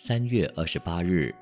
[0.00, 1.34] 三月二十八日，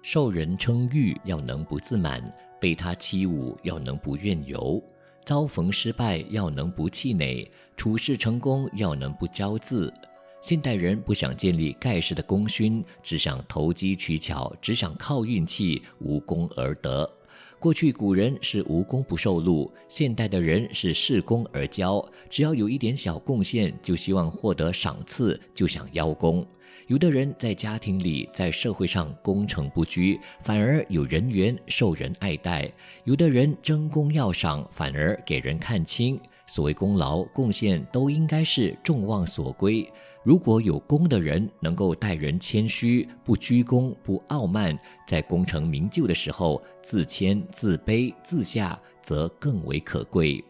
[0.00, 2.22] 受人称誉要能不自满，
[2.60, 4.80] 被他欺侮要能不怨尤，
[5.24, 9.92] 遭逢失败要能不气馁，处事成功要能不骄恣。
[10.40, 17.10] 现代人不想建立盖世的功勋，只想投机取巧，只想靠运气，无功而得。
[17.58, 26.46] 过去古人是无功不受禄，现代的人是恃功而骄，只要有一点小贡献，就希望获得赏赐，就想邀功。
[26.86, 32.70] 有的人在家庭里，在社会上功成不居，反而有人缘，受人爱戴；
[33.02, 36.18] 有的人争功要赏，反而给人看轻。
[36.46, 39.84] 所谓功劳贡献，都应该是众望所归。
[40.22, 44.78] 如果有功的人能够待人谦虚，不居功，不傲慢，
[45.08, 50.44] 在功成名就的时候自谦、自卑、自下，则更为可贵。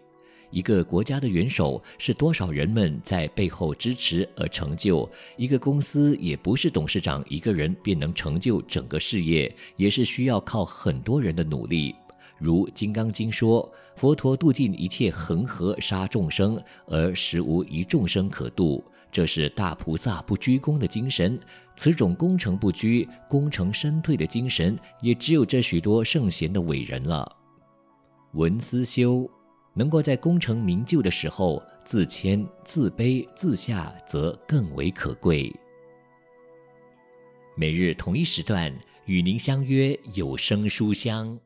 [0.50, 11.94] 一个国家的元首是多少人们在背后支持而成就；一个公司也不是董事长一个人便能成就整个事业，也是需要靠很多人的努力。
[12.38, 21.40] 如《金刚经》说：“佛陀度尽一切恒河沙众生，而实无一众生可度。”这是大菩萨不居功的精神。
[21.74, 27.30] 此种功成不居、功成身退的精神，也只有这许多圣贤的伟人了。
[28.32, 29.26] 文思修
[29.78, 35.54] 能够在功成名就的时候自谦、自卑、自下，则更为可贵。
[37.54, 41.38] 每日同一时段与您相约有声书香。